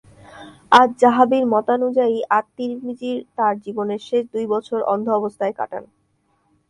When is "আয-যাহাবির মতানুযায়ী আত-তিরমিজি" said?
0.71-3.11